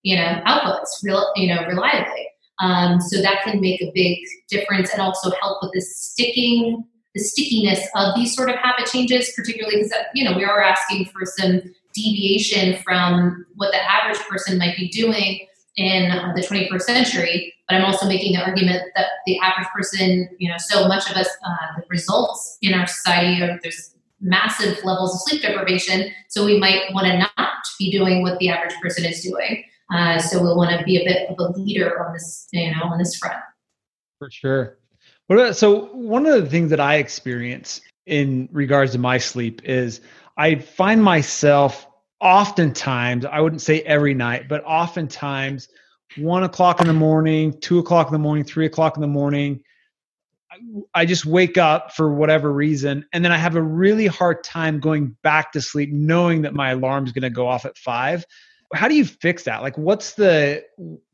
[0.04, 2.28] you know outputs real you know reliably.
[2.60, 6.84] Um, so that can make a big difference and also help with the sticking,
[7.16, 11.06] the stickiness of these sort of habit changes, particularly because you know we are asking
[11.06, 11.62] for some
[11.96, 15.48] deviation from what the average person might be doing
[15.80, 17.54] in the 21st century.
[17.68, 21.16] But I'm also making the argument that the average person, you know, so much of
[21.16, 26.12] us, uh, the results in our society are there's massive levels of sleep deprivation.
[26.28, 29.64] So we might want to not be doing what the average person is doing.
[29.94, 32.84] Uh, so we'll want to be a bit of a leader on this, you know,
[32.84, 33.38] on this front.
[34.20, 34.78] For sure.
[35.28, 39.62] What about, so one of the things that I experience in regards to my sleep
[39.64, 40.02] is
[40.36, 41.88] I find myself
[42.22, 45.70] oftentimes, I wouldn't say every night, but oftentimes
[46.18, 49.62] one o'clock in the morning, two o'clock in the morning, three o'clock in the morning,
[50.94, 54.80] I just wake up for whatever reason, and then I have a really hard time
[54.80, 58.26] going back to sleep, knowing that my alarm is going to go off at five.
[58.74, 59.62] How do you fix that?
[59.62, 60.64] Like what's the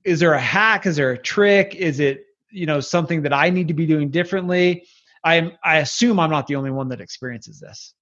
[0.03, 0.85] is there a hack?
[0.85, 1.75] Is there a trick?
[1.75, 4.87] Is it you know something that i need to be doing differently?
[5.23, 7.93] I i assume i'm not the only one that experiences this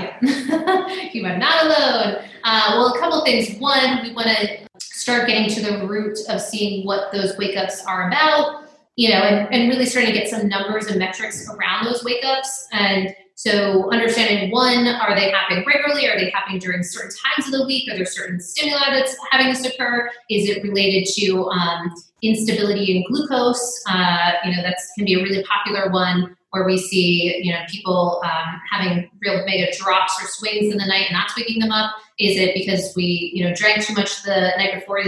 [0.00, 5.26] yeah you are not alone uh, well a couple things one we want to start
[5.26, 8.64] getting to the root of seeing what those wake ups are about
[8.96, 12.24] you know and, and really starting to get some numbers and metrics around those wake
[12.24, 16.06] ups and so understanding one, are they happening regularly?
[16.06, 17.90] Are they happening during certain times of the week?
[17.90, 20.10] Are there certain stimuli that's having this occur?
[20.30, 23.82] Is it related to um, instability in glucose?
[23.88, 27.60] Uh, you know, that can be a really popular one where we see, you know,
[27.68, 31.72] people um, having real mega drops or swings in the night and that's waking them
[31.72, 31.94] up.
[32.18, 35.02] Is it because we, you know, drank too much the night before,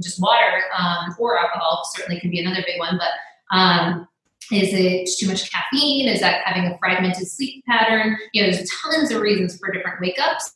[0.00, 4.08] just water um, or alcohol certainly can be another big one, but um,
[4.50, 6.08] is it too much caffeine?
[6.08, 8.16] Is that having a fragmented sleep pattern?
[8.32, 10.52] You know, there's tons of reasons for different wake ups.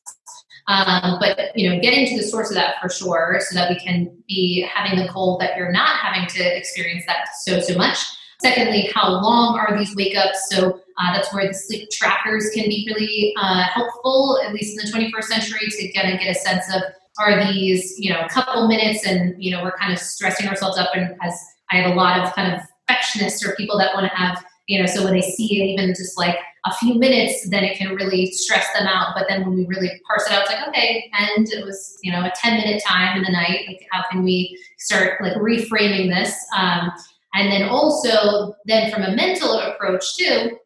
[0.66, 3.79] Um, but you know, getting to the source of that for sure, so that we
[3.79, 7.99] can be having the goal that you're not having to experience that so so much.
[8.40, 10.38] Secondly, how long are these wake ups?
[10.51, 14.90] So uh, that's where the sleep trackers can be really uh, helpful, at least in
[14.90, 16.83] the 21st century, to get and get a sense of
[17.16, 20.77] are these you know a couple minutes, and you know we're kind of stressing ourselves
[20.79, 21.38] up, and as
[21.70, 24.81] I have a lot of kind of perfectionists or people that want to have, you
[24.81, 27.94] know, so when they see it even just like a few minutes, then it can
[27.94, 29.14] really stress them out.
[29.14, 32.11] But then when we really parse it out, it's like, okay, and it was, you
[32.11, 33.64] know, a 10 minute time in the night.
[33.66, 36.35] Like, how can we start like reframing this?
[36.57, 36.90] Um,
[37.35, 40.59] and then also, then from a mental approach too,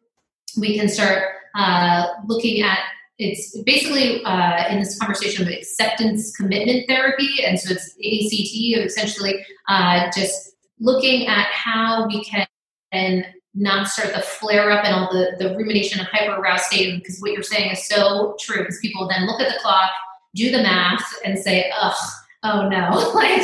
[0.57, 1.23] we can start
[1.55, 2.79] uh, looking at
[3.17, 9.45] it's basically uh, in this conversation of acceptance commitment therapy, and so it's ACT, essentially
[9.67, 12.47] uh, just looking at how we can
[12.93, 16.97] and not start the flare up and all the, the rumination and hyper aroused state
[16.97, 18.59] because what you're saying is so true.
[18.59, 19.91] Because people then look at the clock
[20.35, 21.97] do the math and say ugh
[22.43, 23.41] oh no like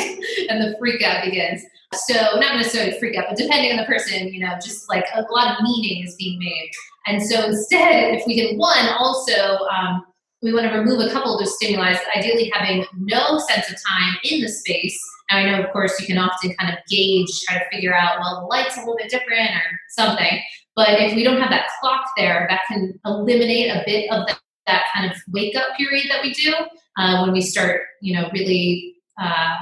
[0.48, 1.62] and the freak out begins.
[1.94, 5.22] So not necessarily freak out but depending on the person you know just like a
[5.30, 6.70] lot of meaning is being made.
[7.06, 10.04] And so instead if we can one also um,
[10.42, 14.16] we want to remove a couple of those stimuli ideally having no sense of time
[14.24, 14.98] in the space.
[15.30, 18.20] Now, I know, of course, you can often kind of gauge, try to figure out,
[18.20, 20.40] well, the light's a little bit different or something.
[20.76, 24.38] But if we don't have that clock there, that can eliminate a bit of that,
[24.66, 26.54] that kind of wake up period that we do
[26.96, 29.56] uh, when we start, you know, really, uh,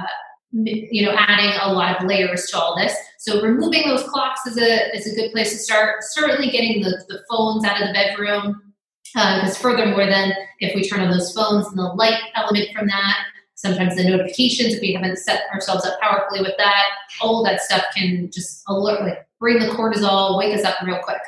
[0.53, 2.95] you know, adding a lot of layers to all this.
[3.19, 6.03] So removing those clocks is a is a good place to start.
[6.03, 8.61] Certainly getting the, the phones out of the bedroom
[9.15, 12.87] because uh, furthermore, then if we turn on those phones and the light element from
[12.89, 13.17] that,
[13.55, 16.85] sometimes the notifications if we haven't set ourselves up powerfully with that
[17.21, 21.23] all that stuff can just alert like bring the cortisol wake us up real quick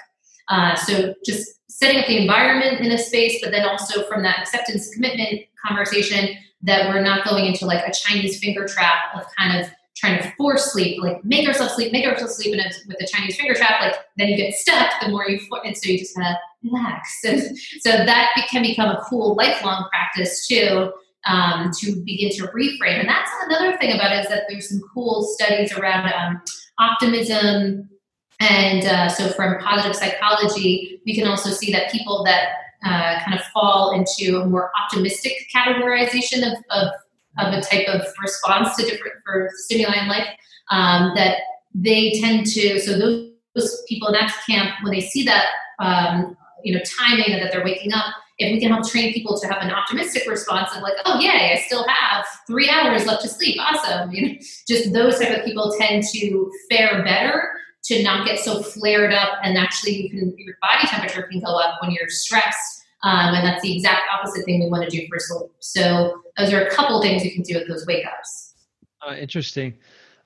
[0.48, 4.38] uh, so just setting up the environment in a space but then also from that
[4.38, 9.60] acceptance commitment conversation that we're not going into like a chinese finger trap of kind
[9.60, 13.06] of trying to force sleep like make ourselves sleep make ourselves sleep and with the
[13.06, 15.98] chinese finger trap like then you get stuck the more you for- and so you
[15.98, 20.90] just kind of relax and so that can become a cool lifelong practice too
[21.26, 23.00] um, to begin to reframe.
[23.00, 26.40] And that's another thing about it is that there's some cool studies around um,
[26.78, 27.88] optimism.
[28.40, 32.48] And uh, so from positive psychology, we can also see that people that
[32.86, 36.88] uh, kind of fall into a more optimistic categorization of, of,
[37.38, 40.28] of a type of response to different for stimuli in life,
[40.70, 41.38] um, that
[41.74, 45.46] they tend to, so those, those people in that camp, when they see that,
[45.80, 49.46] um, you know, timing that they're waking up, if we can help train people to
[49.46, 53.28] have an optimistic response of like, oh yay, I still have three hours left to
[53.28, 54.10] sleep, awesome.
[54.12, 54.34] You know,
[54.68, 57.50] just those type of people tend to fare better
[57.86, 61.56] to not get so flared up, and actually, you can your body temperature can go
[61.56, 65.06] up when you're stressed, um, and that's the exact opposite thing we want to do
[65.08, 65.50] for sleep.
[65.60, 68.54] So those are a couple things you can do with those wake ups.
[69.06, 69.74] Uh, interesting.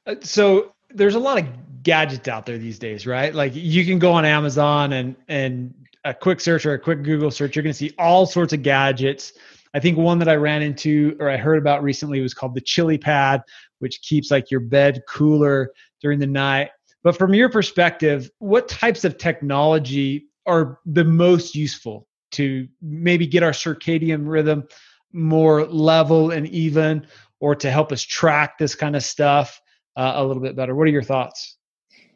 [0.07, 1.47] Uh, so there's a lot of
[1.83, 3.35] gadgets out there these days, right?
[3.35, 7.31] Like you can go on Amazon and and a quick search or a quick Google
[7.31, 9.33] search, you're going to see all sorts of gadgets.
[9.75, 12.61] I think one that I ran into or I heard about recently was called the
[12.61, 13.43] Chili Pad,
[13.79, 16.71] which keeps like your bed cooler during the night.
[17.03, 23.43] But from your perspective, what types of technology are the most useful to maybe get
[23.43, 24.67] our circadian rhythm
[25.13, 27.07] more level and even,
[27.41, 29.61] or to help us track this kind of stuff
[29.97, 30.75] uh, a little bit better?
[30.75, 31.57] What are your thoughts?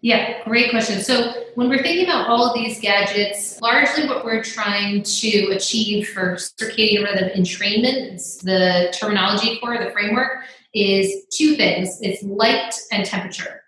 [0.04, 1.00] Yeah, great question.
[1.00, 6.10] So, when we're thinking about all of these gadgets, largely what we're trying to achieve
[6.10, 13.06] for circadian rhythm entrainment, the terminology for the framework, is two things it's light and
[13.06, 13.62] temperature.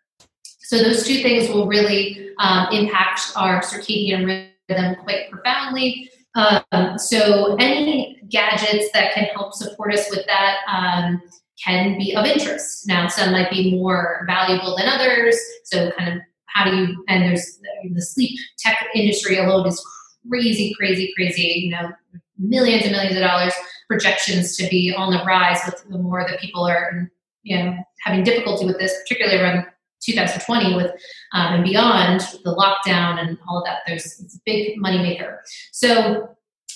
[0.58, 4.26] So, those two things will really um, impact our circadian
[4.68, 6.10] rhythm quite profoundly.
[6.36, 10.58] Um, so, any gadgets that can help support us with that.
[10.68, 11.22] Um,
[11.62, 12.86] can be of interest.
[12.86, 15.38] Now, some might be more valuable than others.
[15.64, 17.58] So, kind of how do you, and there's
[17.92, 19.82] the sleep tech industry alone is
[20.28, 21.90] crazy, crazy, crazy, you know,
[22.38, 23.52] millions and millions of dollars
[23.88, 27.10] projections to be on the rise with the more that people are,
[27.42, 29.66] you know, having difficulty with this, particularly around
[30.00, 30.90] 2020 with
[31.32, 33.78] um, and beyond the lockdown and all of that.
[33.86, 35.38] There's it's a big moneymaker.
[35.72, 36.28] So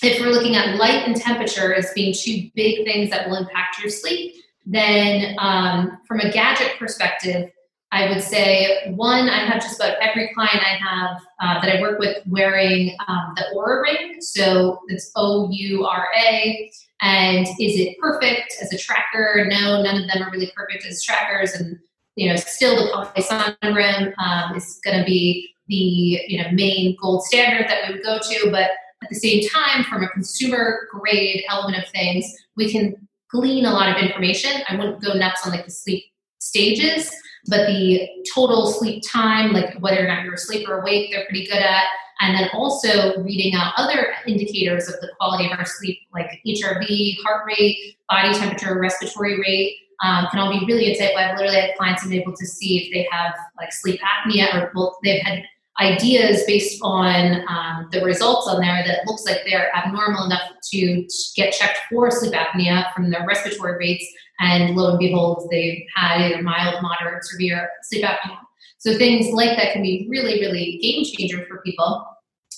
[0.03, 3.79] if we're looking at light and temperature as being two big things that will impact
[3.79, 7.51] your sleep, then um, from a gadget perspective,
[7.93, 11.81] I would say one, I have just about every client I have uh, that I
[11.81, 14.21] work with wearing um, the Oura ring.
[14.21, 16.71] So it's O U R A.
[17.01, 19.45] And is it perfect as a tracker?
[19.49, 21.53] No, none of them are really perfect as trackers.
[21.53, 21.79] And
[22.15, 26.97] you know, still the poly rim um, is going to be the you know main
[27.01, 28.51] gold standard that we would go to.
[28.51, 28.71] But
[29.03, 32.95] at the same time, from a consumer grade element of things, we can
[33.29, 34.61] glean a lot of information.
[34.67, 36.03] I wouldn't go nuts on like the sleep
[36.39, 37.11] stages,
[37.47, 41.47] but the total sleep time, like whether or not you're asleep or awake, they're pretty
[41.47, 41.85] good at.
[42.19, 47.15] And then also reading out other indicators of the quality of our sleep, like HRV,
[47.23, 51.17] heart rate, body temperature, respiratory rate, um, can all be really insightful.
[51.17, 54.71] I've literally had clients been able to see if they have like sleep apnea or
[54.73, 54.95] both.
[55.03, 55.43] They've had
[55.79, 60.41] ideas based on um, the results on there that looks like they're abnormal enough
[60.71, 64.05] to get checked for sleep apnea from their respiratory rates,
[64.39, 68.37] and lo and behold, they've had either mild, moderate, severe sleep apnea.
[68.79, 72.05] So things like that can be really, really game changer for people.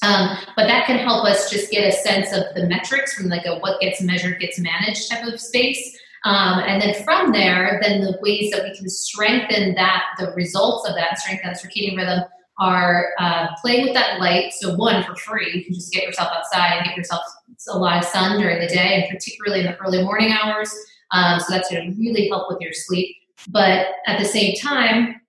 [0.01, 3.45] Um, but that can help us just get a sense of the metrics from like
[3.45, 5.97] a what gets measured gets managed type of space.
[6.25, 10.87] Um, and then from there, then the ways that we can strengthen that, the results
[10.87, 12.21] of that, strengthen that circadian rhythm
[12.59, 14.53] are uh, playing with that light.
[14.53, 17.23] So, one, for free, you can just get yourself outside and get yourself
[17.69, 20.73] a lot of sun during the day, and particularly in the early morning hours.
[21.11, 23.15] Um, so, that's going to really help with your sleep.
[23.49, 25.19] But at the same time,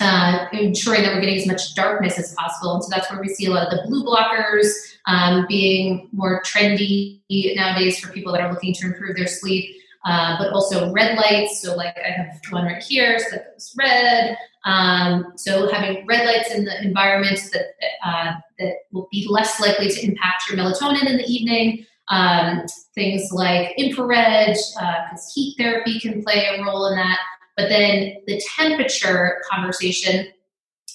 [0.00, 2.74] uh, ensuring that we're getting as much darkness as possible.
[2.74, 4.70] And so that's where we see a lot of the blue blockers
[5.06, 9.74] um, being more trendy nowadays for people that are looking to improve their sleep.
[10.06, 11.60] Uh, but also red lights.
[11.60, 14.36] So, like I have one right here, so goes red.
[14.64, 17.66] Um, so, having red lights in the environment that
[18.04, 21.84] uh, that will be less likely to impact your melatonin in the evening.
[22.08, 27.18] Um, things like infrared, because uh, heat therapy can play a role in that.
[27.56, 30.28] But then the temperature conversation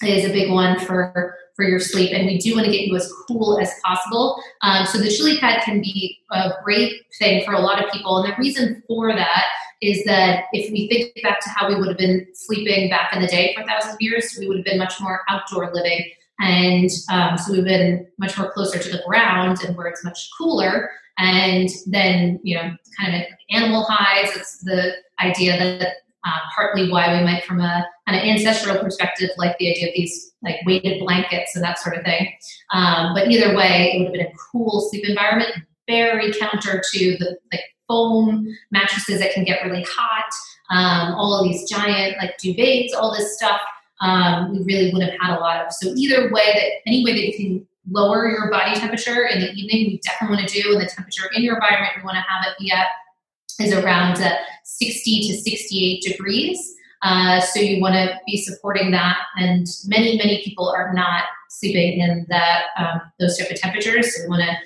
[0.02, 2.96] is a big one for for your sleep, and we do want to get you
[2.96, 4.42] as cool as possible.
[4.62, 8.18] Um, so the chili pad can be a great thing for a lot of people,
[8.18, 9.44] and the reason for that
[9.82, 13.20] is that if we think back to how we would have been sleeping back in
[13.20, 16.08] the day for thousands of years, we would have been much more outdoor living.
[16.38, 20.30] And um, so we've been much more closer to the ground and where it's much
[20.38, 20.90] cooler.
[21.18, 27.16] And then, you know, kind of animal hides, it's the idea that uh, partly why
[27.16, 31.00] we might, from a kind of ancestral perspective, like the idea of these like weighted
[31.00, 32.32] blankets and that sort of thing.
[32.72, 35.50] Um, but either way, it would have been a cool sleep environment,
[35.88, 40.30] very counter to the like foam mattresses that can get really hot.
[40.70, 43.60] Um, all of these giant like duvets, all this stuff.
[44.00, 45.72] Um, we really would have had a lot of.
[45.72, 49.52] So either way that any way that you can lower your body temperature in the
[49.52, 52.22] evening, we definitely want to do, and the temperature in your environment we want to
[52.22, 52.86] have it be at
[53.60, 54.34] is around uh,
[54.78, 56.74] 60 to 68 degrees.
[57.02, 62.00] Uh, so you want to be supporting that, and many many people are not sleeping
[62.00, 64.14] in that um, those type of temperatures.
[64.14, 64.56] So we want to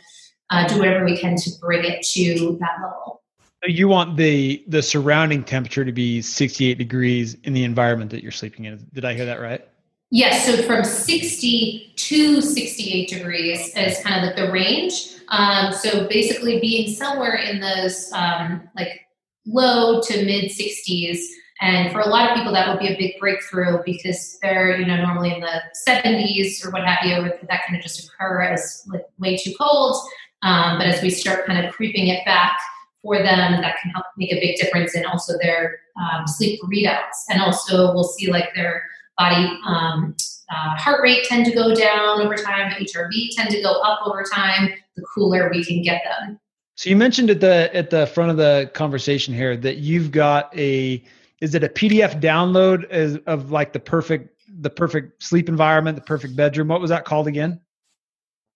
[0.50, 3.22] uh, do whatever we can to bring it to that level.
[3.66, 8.32] You want the the surrounding temperature to be 68 degrees in the environment that you're
[8.32, 8.86] sleeping in.
[8.92, 9.66] Did I hear that right?
[10.11, 10.46] Yes.
[10.46, 15.16] So from 60 to 68 degrees is kind of like the range.
[15.28, 19.05] Um, so basically, being somewhere in those um, like
[19.47, 21.18] low to mid 60s.
[21.62, 24.84] And for a lot of people, that would be a big breakthrough because they're, you
[24.84, 27.32] know, normally in the 70s or what have you.
[27.49, 29.97] That kind of just occur as like way too cold.
[30.42, 32.59] Um, but as we start kind of creeping it back
[33.03, 37.24] for them, that can help make a big difference in also their um, sleep readouts.
[37.30, 38.82] And also, we'll see like their
[39.16, 40.14] body um,
[40.51, 44.22] uh, heart rate tend to go down over time, HRV tend to go up over
[44.22, 44.70] time.
[44.97, 46.38] The cooler we can get them.
[46.77, 50.57] So you mentioned at the at the front of the conversation here that you've got
[50.57, 51.03] a
[51.41, 56.03] is it a PDF download as, of like the perfect the perfect sleep environment, the
[56.03, 56.68] perfect bedroom.
[56.68, 57.61] What was that called again?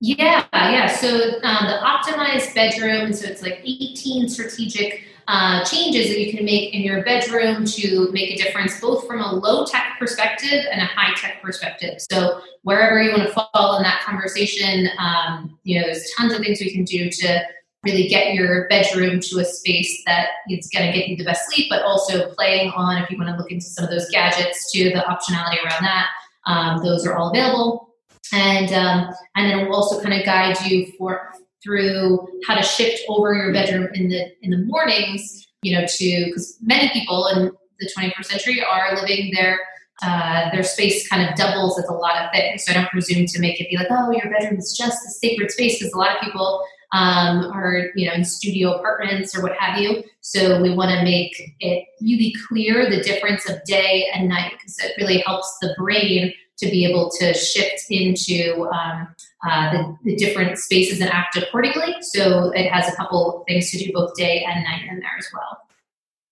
[0.01, 0.87] Yeah, yeah.
[0.87, 1.09] So
[1.43, 3.13] um, the optimized bedroom.
[3.13, 8.11] So it's like 18 strategic uh, changes that you can make in your bedroom to
[8.13, 12.01] make a difference, both from a low tech perspective and a high tech perspective.
[12.11, 16.41] So wherever you want to fall in that conversation, um, you know, there's tons of
[16.41, 17.43] things we can do to
[17.85, 21.51] really get your bedroom to a space that is going to get you the best
[21.51, 24.71] sleep, but also playing on if you want to look into some of those gadgets
[24.71, 26.09] too, the optionality around that.
[26.47, 27.95] Um, those are all available,
[28.33, 33.03] and um, and then we'll also kind of guide you for through how to shift
[33.09, 35.47] over your bedroom in the in the mornings.
[35.63, 39.61] You know, to because many people in the 21st century are living their
[40.03, 42.65] uh, their space kind of doubles as a lot of things.
[42.65, 45.11] So I don't presume to make it be like, oh, your bedroom is just a
[45.11, 49.43] sacred space, because a lot of people um, or you know in studio apartments or
[49.43, 50.03] what have you.
[50.21, 54.79] So we want to make it really clear the difference of day and night because
[54.79, 59.09] it really helps the brain to be able to shift into um,
[59.49, 61.95] uh, the, the, different spaces and act accordingly.
[62.03, 65.27] So it has a couple things to do both day and night in there as
[65.33, 65.59] well.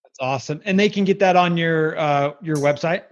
[0.05, 3.05] That's awesome, and they can get that on your uh, your website.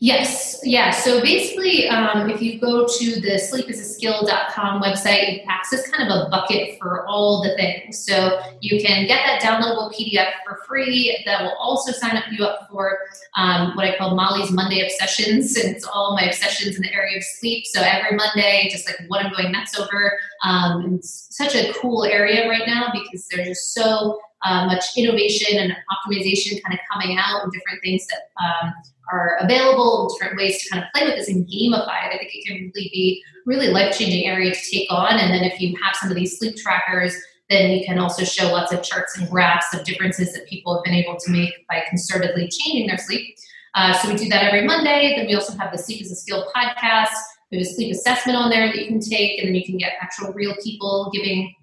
[0.00, 0.90] Yes, yeah.
[0.90, 6.30] So basically, um, if you go to the sleepisaskill.com website, you access kind of a
[6.30, 8.06] bucket for all the things.
[8.06, 11.20] So you can get that downloadable PDF for free.
[11.26, 12.96] That will also sign up you up for
[13.36, 15.52] um, what I call Mollie's Monday Obsessions.
[15.58, 17.66] since all my obsessions in the area of sleep.
[17.66, 20.12] So every Monday, just like what I'm going nuts over.
[20.44, 25.58] Um, it's such a cool area right now because there's just so uh, much innovation
[25.58, 28.72] and optimization kind of coming out and different things that um,
[29.10, 32.14] are available, different ways to kind of play with this and gamify it.
[32.14, 35.14] I think it can really be really life changing area to take on.
[35.14, 37.16] And then if you have some of these sleep trackers,
[37.48, 40.84] then you can also show lots of charts and graphs of differences that people have
[40.84, 43.34] been able to make by concertedly changing their sleep.
[43.74, 45.14] Uh, so we do that every Monday.
[45.16, 47.14] Then we also have the Sleep is a Skill podcast.
[47.50, 49.78] We have a sleep assessment on there that you can take, and then you can
[49.78, 51.54] get actual real people giving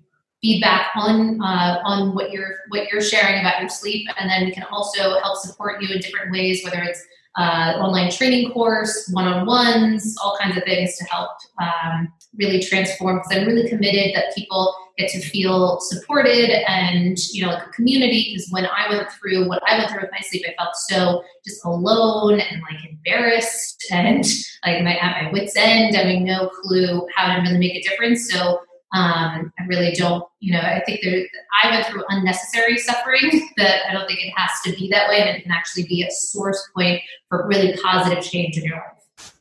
[0.41, 4.51] feedback on uh, on what you're what you're sharing about your sleep, and then we
[4.51, 7.03] can also help support you in different ways, whether it's
[7.37, 11.31] uh, online training course, one on ones, all kinds of things to help
[11.61, 13.17] um, really transform.
[13.17, 17.69] Because I'm really committed that people get to feel supported and you know like a
[17.71, 18.31] community.
[18.31, 21.23] Because when I went through what I went through with my sleep, I felt so
[21.45, 24.23] just alone and like embarrassed and
[24.65, 28.31] like my at my wits end, having no clue how to really make a difference.
[28.31, 28.61] So
[28.95, 31.25] um, I really don't, you know, I think there,
[31.61, 35.19] I went through unnecessary suffering that I don't think it has to be that way
[35.19, 39.33] and it can actually be a source point for really positive change in your life.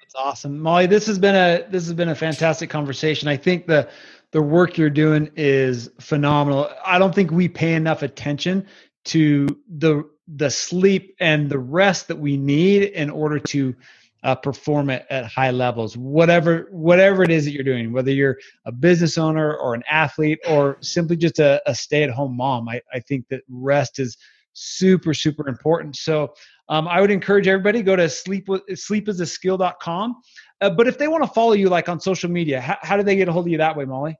[0.00, 0.58] That's awesome.
[0.58, 3.28] Mollie, this has been a, this has been a fantastic conversation.
[3.28, 3.88] I think the,
[4.32, 6.68] the work you're doing is phenomenal.
[6.84, 8.66] I don't think we pay enough attention
[9.04, 13.76] to the, the sleep and the rest that we need in order to
[14.24, 18.36] uh, perform at, at high levels whatever whatever it is that you're doing whether you're
[18.64, 23.00] a business owner or an athlete or simply just a, a stay-at-home mom I, I
[23.00, 24.16] think that rest is
[24.54, 26.34] super super important so
[26.68, 30.16] um, i would encourage everybody go to sleep with sleepisaskill.com
[30.60, 33.02] uh, but if they want to follow you like on social media how, how do
[33.02, 34.16] they get a hold of you that way mollie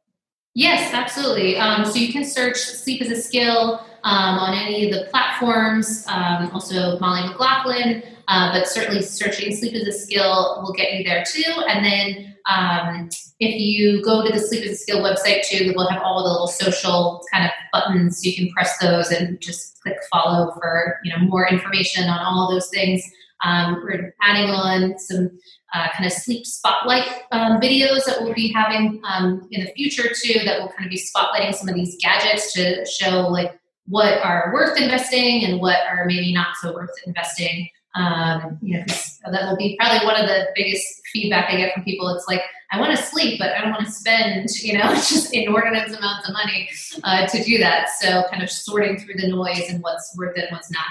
[0.54, 1.56] Yes, absolutely.
[1.56, 6.04] Um, so you can search Sleep is a Skill um, on any of the platforms.
[6.08, 11.02] Um, also, Mollie McGlocklin, uh, but certainly searching Sleep is a Skill will get you
[11.02, 11.50] there too.
[11.66, 13.08] And then um,
[13.40, 16.28] if you go to the Sleep is a Skill website too, we'll have all the
[16.28, 18.24] little social kind of buttons.
[18.24, 22.50] You can press those and just click follow for you know more information on all
[22.50, 23.02] those things.
[23.44, 25.30] Um, we're adding on some
[25.72, 30.10] uh, kind of sleep spotlight um, videos that we'll be having um, in the future
[30.22, 34.18] too that will kind of be spotlighting some of these gadgets to show like what
[34.24, 37.68] are worth investing and what are maybe not so worth investing
[37.98, 38.84] um, you know
[39.32, 42.42] that will be probably one of the biggest feedback i get from people it's like
[42.72, 46.28] i want to sleep but i don't want to spend you know just inordinate amounts
[46.28, 46.68] of money
[47.04, 50.44] uh, to do that so kind of sorting through the noise and what's worth it
[50.44, 50.84] and what's not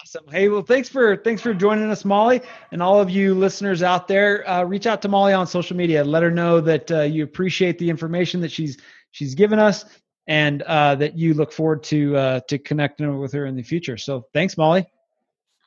[0.00, 0.24] Awesome.
[0.30, 2.40] Hey, well, thanks for thanks for joining us, Mollie,
[2.70, 4.48] and all of you listeners out there.
[4.48, 6.02] Uh, reach out to Mollie on social media.
[6.02, 8.78] Let her know that uh, you appreciate the information that she's
[9.10, 9.84] she's given us,
[10.26, 13.98] and uh, that you look forward to uh, to connecting with her in the future.
[13.98, 14.86] So, thanks, Mollie.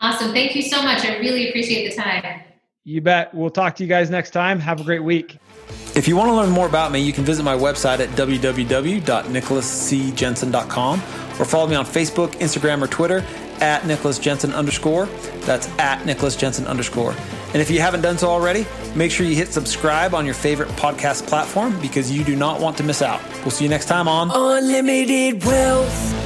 [0.06, 0.32] Awesome.
[0.34, 1.04] Thank you so much.
[1.04, 2.44] I really appreciate the time.
[2.84, 3.34] You bet.
[3.34, 4.60] We'll talk to you guys next time.
[4.60, 5.40] Have a great week.
[5.96, 11.00] If you want to learn more about me, you can visit my website at www.nicholascjensen.com
[11.00, 13.26] or follow me on Facebook, Instagram, or Twitter
[13.62, 15.08] at Nicholas Jensen underscore.
[15.42, 17.16] That's at Nicholas Jensen underscore.
[17.54, 20.70] And if you haven't done so already, make sure you hit subscribe on your favorite
[20.70, 23.24] podcast platform because you do not want to miss out.
[23.40, 26.25] We'll see you next time on Unlimited Wealth.